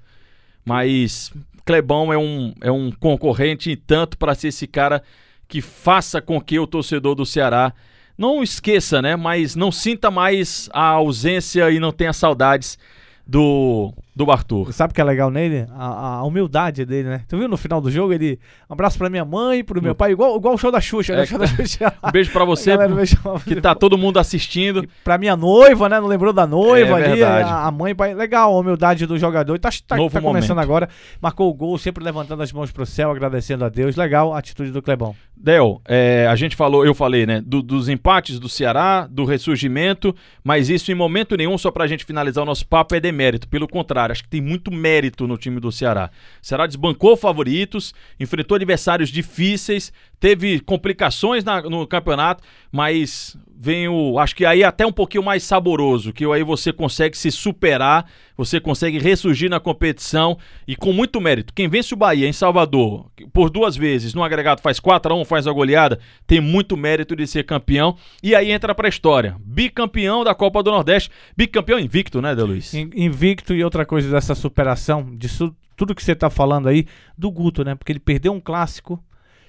Mas 0.64 1.32
Clebão 1.64 2.12
é 2.12 2.18
um, 2.18 2.54
é 2.60 2.70
um 2.70 2.90
concorrente 2.90 3.70
e 3.70 3.76
tanto 3.76 4.16
para 4.16 4.34
ser 4.34 4.48
esse 4.48 4.66
cara 4.66 5.02
que 5.48 5.60
faça 5.60 6.20
com 6.20 6.40
que 6.40 6.58
o 6.58 6.66
torcedor 6.66 7.14
do 7.14 7.26
Ceará 7.26 7.72
não 8.16 8.42
esqueça, 8.42 9.02
né? 9.02 9.14
Mas 9.14 9.54
não 9.54 9.70
sinta 9.70 10.10
mais 10.10 10.68
a 10.72 10.88
ausência 10.88 11.70
e 11.70 11.78
não 11.78 11.92
tenha 11.92 12.12
saudades 12.12 12.78
do, 13.26 13.92
do 14.16 14.30
Arthur. 14.32 14.72
Sabe 14.72 14.92
o 14.92 14.94
que 14.94 15.00
é 15.00 15.04
legal 15.04 15.30
nele? 15.30 15.66
A, 15.76 16.16
a 16.16 16.22
humildade 16.24 16.86
dele, 16.86 17.06
né? 17.08 17.20
Tu 17.28 17.36
viu 17.36 17.46
no 17.46 17.56
final 17.58 17.82
do 17.82 17.90
jogo 17.90 18.14
ele. 18.14 18.40
Um 18.68 18.72
abraço 18.72 18.96
pra 18.96 19.10
minha 19.10 19.26
mãe, 19.26 19.62
pro 19.62 19.82
meu 19.82 19.94
pai, 19.94 20.12
igual, 20.12 20.34
igual 20.36 20.54
o 20.54 20.58
show 20.58 20.72
da 20.72 20.80
Xuxa, 20.80 21.12
né? 21.14 21.20
É, 21.20 21.24
O 21.24 21.26
show 21.26 21.38
da 21.38 21.46
Xuxa. 21.46 21.92
Um 22.02 22.10
beijo 22.10 22.32
pra 22.32 22.44
você, 22.46 22.70
galera 22.70 22.94
beijava- 22.94 23.40
que 23.40 23.60
tá 23.60 23.74
todo 23.74 23.98
mundo 23.98 24.18
assistindo. 24.18 24.84
E 24.84 24.88
pra 25.04 25.18
minha 25.18 25.36
noiva, 25.36 25.86
né? 25.88 26.00
Não 26.00 26.06
lembrou 26.08 26.32
da 26.32 26.46
noiva 26.46 26.98
É 26.98 27.04
ali. 27.04 27.16
verdade. 27.20 27.50
A, 27.50 27.66
a 27.66 27.70
mãe, 27.70 27.94
pai. 27.94 28.14
Legal, 28.14 28.54
a 28.54 28.58
humildade 28.58 29.04
do 29.04 29.18
jogador. 29.18 29.58
Tá, 29.58 29.68
tá, 29.86 29.96
Novo 29.96 30.14
tá 30.14 30.20
começando 30.22 30.56
momento. 30.56 30.64
agora. 30.64 30.88
Marcou 31.20 31.50
o 31.50 31.54
gol, 31.54 31.76
sempre 31.76 32.02
levantando 32.02 32.42
as 32.42 32.50
mãos 32.52 32.70
pro 32.72 32.86
céu, 32.86 33.10
agradecendo 33.10 33.64
a 33.66 33.68
Deus. 33.68 33.96
Legal 33.96 34.32
a 34.32 34.38
atitude 34.38 34.70
do 34.70 34.80
Clebão. 34.80 35.14
Del, 35.36 35.82
é, 35.86 36.26
a 36.30 36.34
gente 36.34 36.56
falou, 36.56 36.86
eu 36.86 36.94
falei, 36.94 37.26
né, 37.26 37.42
do- 37.44 37.60
dos 37.60 37.90
empates 37.90 38.38
do 38.40 38.48
Ceará, 38.48 39.06
do 39.10 39.26
ressurgimento, 39.26 40.14
mas 40.42 40.70
isso 40.70 40.90
em 40.90 40.94
momento 40.94 41.36
nenhum, 41.36 41.58
só 41.58 41.70
pra 41.70 41.86
gente 41.86 42.06
finalizar 42.06 42.42
o 42.42 42.46
nosso 42.46 42.66
papo, 42.66 42.94
é 42.94 43.00
demérito. 43.00 43.46
Pelo 43.46 43.68
contrário, 43.68 44.05
acho 44.12 44.22
que 44.22 44.28
tem 44.28 44.40
muito 44.40 44.70
mérito 44.70 45.26
no 45.26 45.36
time 45.36 45.60
do 45.60 45.70
Ceará. 45.72 46.10
O 46.42 46.46
Ceará 46.46 46.66
desbancou 46.66 47.16
favoritos, 47.16 47.94
enfrentou 48.18 48.54
adversários 48.56 49.08
difíceis, 49.10 49.92
teve 50.20 50.60
complicações 50.60 51.44
na- 51.44 51.62
no 51.62 51.86
campeonato, 51.86 52.42
mas 52.72 53.36
vem 53.58 53.88
o. 53.88 54.18
Acho 54.18 54.34
que 54.36 54.44
aí 54.44 54.62
é 54.62 54.66
até 54.66 54.86
um 54.86 54.92
pouquinho 54.92 55.24
mais 55.24 55.42
saboroso, 55.42 56.12
que 56.12 56.24
aí 56.24 56.42
você 56.42 56.72
consegue 56.72 57.16
se 57.16 57.30
superar, 57.30 58.06
você 58.36 58.60
consegue 58.60 58.98
ressurgir 58.98 59.48
na 59.48 59.58
competição 59.58 60.36
e 60.68 60.76
com 60.76 60.92
muito 60.92 61.20
mérito. 61.20 61.52
Quem 61.54 61.68
vence 61.68 61.94
o 61.94 61.96
Bahia 61.96 62.28
em 62.28 62.32
Salvador 62.32 63.10
por 63.32 63.50
duas 63.50 63.76
vezes, 63.76 64.14
no 64.14 64.22
agregado 64.22 64.60
faz 64.60 64.78
4 64.78 65.12
a 65.12 65.16
1 65.16 65.24
faz 65.24 65.46
a 65.46 65.52
goleada, 65.52 65.98
tem 66.26 66.40
muito 66.40 66.76
mérito 66.76 67.16
de 67.16 67.26
ser 67.26 67.44
campeão. 67.44 67.96
E 68.22 68.34
aí 68.34 68.50
entra 68.50 68.74
pra 68.74 68.88
história. 68.88 69.36
Bicampeão 69.40 70.22
da 70.22 70.34
Copa 70.34 70.62
do 70.62 70.70
Nordeste, 70.70 71.10
bicampeão 71.36 71.78
invicto, 71.78 72.20
né, 72.20 72.34
De 72.34 72.42
Luiz? 72.42 72.74
In- 72.74 72.90
Invicto 72.94 73.54
e 73.54 73.64
outra 73.64 73.86
coisa 73.86 74.10
dessa 74.10 74.34
superação, 74.34 75.16
disso 75.16 75.54
tudo 75.76 75.94
que 75.94 76.02
você 76.02 76.14
tá 76.14 76.30
falando 76.30 76.68
aí, 76.68 76.86
do 77.18 77.30
Guto, 77.30 77.62
né? 77.62 77.74
Porque 77.74 77.92
ele 77.92 77.98
perdeu 78.00 78.32
um 78.32 78.40
clássico. 78.40 79.02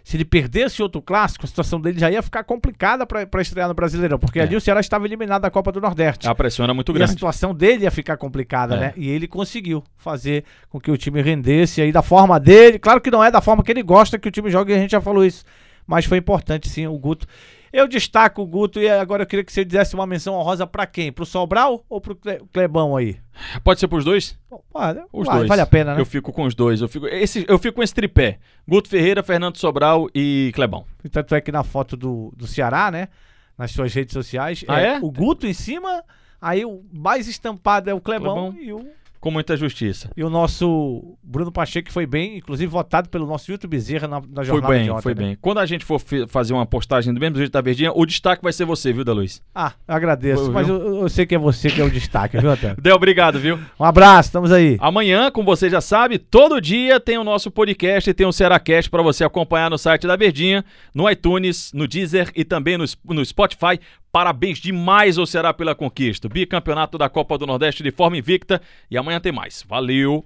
Se 0.08 0.16
ele 0.16 0.24
perdesse 0.24 0.82
outro 0.82 1.02
clássico, 1.02 1.44
a 1.44 1.48
situação 1.50 1.82
dele 1.82 2.00
já 2.00 2.10
ia 2.10 2.22
ficar 2.22 2.42
complicada 2.46 3.06
pra 3.06 3.28
pra 3.28 3.42
estrear 3.42 3.68
no 3.68 3.74
Brasileirão. 3.74 4.18
Porque 4.18 4.40
É. 4.40 4.44
ali 4.44 4.56
o 4.56 4.62
Ceará 4.62 4.80
estava 4.80 5.06
eliminado 5.06 5.42
da 5.42 5.52
Copa 5.52 5.70
do 5.70 5.82
Nordeste. 5.82 6.30
A 6.30 6.34
pressão 6.34 6.64
era 6.64 6.74
muito 6.74 6.90
E 6.90 6.94
a 6.94 6.96
grande. 6.96 7.12
situação 7.12 7.54
dele 7.54 7.84
ia 7.84 7.92
ficar 7.92 8.16
complicada, 8.16 8.76
É. 8.76 8.80
né? 8.80 8.94
E 8.96 9.10
ele 9.10 9.28
conseguiu 9.28 9.84
fazer 9.98 10.46
com 10.70 10.80
que 10.80 10.90
o 10.90 10.96
time 10.96 11.22
rendesse 11.22 11.82
aí 11.82 11.92
da 11.92 12.02
forma 12.02 12.40
dele. 12.40 12.80
Claro 12.80 13.02
que 13.02 13.12
não 13.12 13.22
é 13.22 13.30
da 13.30 13.42
forma 13.42 13.62
que 13.62 13.70
ele 13.70 13.84
gosta 13.84 14.18
que 14.18 14.30
o 14.30 14.32
time 14.32 14.50
joga, 14.50 14.72
e 14.72 14.76
a 14.76 14.80
gente 14.80 14.92
já 14.92 15.02
falou 15.02 15.26
isso. 15.26 15.44
Mas 15.86 16.06
foi 16.06 16.18
importante, 16.20 16.70
sim, 16.70 16.88
o 16.88 16.98
Guto. 16.98 17.28
Eu 17.72 17.88
destaco 17.88 18.42
o 18.42 18.46
Guto 18.48 18.80
e 18.80 18.90
agora 18.90 19.24
eu 19.24 19.28
queria 19.28 19.44
que 19.44 19.52
você 19.52 19.64
desse 19.66 19.94
uma 19.96 20.08
menção 20.08 20.34
honrosa 20.36 20.66
pra 20.66 20.86
quem? 20.88 21.12
Pro 21.12 21.26
Sobral 21.26 21.84
ou 21.90 22.00
pro 22.02 22.16
Cle- 22.16 22.42
Clebão 22.54 22.96
aí? 22.96 23.18
Pode 23.64 23.80
ser 23.80 23.88
pros 23.88 24.06
dois? 24.06 24.38
Vale, 24.74 25.02
Os 25.12 25.28
dois. 25.28 25.48
vale 25.48 25.62
a 25.62 25.66
pena, 25.66 25.94
né? 25.96 26.02
Eu 26.02 26.06
fico 26.06 26.32
com 26.34 26.44
os 26.44 26.56
dois. 26.56 26.82
Eu 26.82 26.88
fico, 26.88 27.06
esse, 27.08 27.46
eu 27.48 27.60
fico 27.60 27.76
com 27.76 27.84
esse 27.84 27.94
tripé: 27.94 28.40
Guto 28.68 28.90
Ferreira, 28.90 29.22
Fernando 29.22 29.58
Sobral 29.58 30.08
e 30.16 30.52
Clebão. 30.56 30.86
Tanto 31.12 31.36
é 31.36 31.42
que 31.42 31.52
na 31.52 31.64
foto 31.64 31.96
do, 31.98 32.34
do 32.36 32.48
Ceará, 32.48 32.90
né? 32.90 33.10
Nas 33.58 33.72
suas 33.72 33.94
redes 33.94 34.14
sociais, 34.14 34.64
Ah, 34.68 34.80
é? 34.80 35.00
o 35.00 35.10
Guto 35.12 35.48
em 35.48 35.54
cima, 35.54 36.04
aí 36.40 36.64
o 36.64 36.84
mais 36.94 37.28
estampado 37.28 37.90
é 37.90 37.94
o 37.94 38.00
Clebão, 38.00 38.52
Clebão. 38.54 38.64
E, 38.64 38.72
o, 38.74 38.88
Com 39.20 39.32
muita 39.32 39.58
justiça. 39.58 40.10
e 40.16 40.24
o 40.24 40.30
nosso 40.30 41.18
Bruno 41.24 41.52
Pacheco, 41.52 41.92
foi 41.92 42.06
bem, 42.06 42.38
inclusive 42.38 42.70
votado 42.70 43.10
pelo 43.10 43.26
nosso 43.26 43.52
YouTube 43.52 43.72
Bezerra 43.72 44.08
na, 44.08 44.20
na 44.22 44.26
Foi 44.36 44.46
jornada 44.46 44.74
bem, 44.74 44.84
de 44.86 44.92
ontem, 44.92 45.02
foi 45.02 45.14
né? 45.16 45.22
bem. 45.22 45.38
Quando 45.42 45.60
a 45.60 45.66
gente 45.66 45.84
for 45.86 46.02
fazer 46.28 46.54
uma 46.54 46.66
postagem 46.66 47.14
do 47.14 47.20
mesmo 47.20 47.38
jeito 47.38 47.52
da 47.52 47.62
Verdinha, 47.62 47.92
o 47.94 48.06
destaque 48.06 48.42
vai 48.44 48.54
ser 48.54 48.66
você, 48.66 48.94
viu, 48.94 49.04
Da 49.04 49.14
Luiz? 49.14 49.42
Ah, 49.54 49.74
eu 49.88 49.96
agradeço, 49.96 50.46
Foi, 50.46 50.54
mas 50.54 50.68
eu, 50.68 51.02
eu 51.02 51.10
sei 51.10 51.26
que 51.26 51.36
é 51.36 51.38
você 51.38 51.70
que 51.70 51.82
é 51.82 51.84
o 51.84 51.90
destaque, 51.90 52.38
viu, 52.38 52.50
Antônio? 52.52 52.78
Del, 52.82 52.96
obrigado, 52.96 53.40
viu? 53.40 53.60
Um 53.80 53.84
abraço, 53.84 54.30
estamos 54.30 54.52
aí. 54.52 54.78
Amanhã, 54.80 55.32
como 55.32 55.46
você 55.46 55.70
já 55.70 55.82
sabe, 55.82 56.18
todo 56.18 56.62
dia 56.62 57.00
tem 57.00 57.18
o 57.18 57.24
nosso 57.24 57.50
podcast 57.52 58.10
e 58.10 58.14
tem 58.14 58.26
o 58.28 58.32
Cearacast 58.32 58.90
para 58.90 59.02
você 59.02 59.24
acompanhar 59.24 59.70
no 59.70 59.78
site 59.78 60.08
da 60.08 60.16
Verdinha, 60.16 60.64
no 60.94 61.10
iTunes, 61.10 61.72
no 61.74 61.88
Deezer 61.88 62.32
e 62.36 62.44
também 62.44 62.78
no, 62.78 62.86
no 63.06 63.26
Spotify. 63.26 63.80
Parabéns 64.12 64.60
demais 64.60 65.18
ao 65.18 65.26
Ceará 65.26 65.54
pela 65.54 65.76
conquista. 65.76 66.30
Bicampeonato 66.30 66.98
da 66.98 67.10
Copa 67.10 67.38
do 67.38 67.46
Nordeste 67.46 67.84
de 67.84 67.92
forma 67.92 68.18
invicta. 68.18 68.62
E 68.90 68.98
amanhã 68.98 69.20
tem 69.20 69.32
mais. 69.32 69.64
Valeu! 69.68 70.26